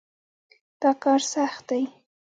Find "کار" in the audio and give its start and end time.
1.03-1.21